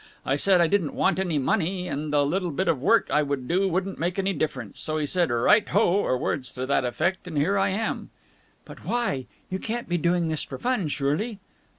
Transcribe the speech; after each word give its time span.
I 0.25 0.35
said 0.35 0.61
I 0.61 0.65
didn't 0.65 0.95
want 0.95 1.19
any 1.19 1.37
money, 1.37 1.87
and 1.87 2.11
the 2.11 2.25
little 2.25 2.49
bit 2.49 2.67
of 2.67 2.81
work 2.81 3.09
I 3.11 3.21
would 3.21 3.47
do 3.47 3.67
wouldn't 3.67 3.99
make 3.99 4.17
any 4.17 4.33
difference, 4.33 4.79
so 4.79 4.97
he 4.97 5.05
said 5.05 5.29
'Right 5.29 5.69
ho!' 5.69 5.93
or 6.01 6.17
words 6.17 6.51
to 6.53 6.65
that 6.65 6.83
effect, 6.83 7.27
and 7.27 7.37
here 7.37 7.55
I 7.59 7.69
am." 7.69 8.09
"But 8.65 8.83
why? 8.83 9.27
You 9.51 9.59
can't 9.59 9.87
be 9.87 9.99
doing 9.99 10.27
this 10.29 10.41
for 10.41 10.57
fun, 10.57 10.87
surely?" 10.87 11.37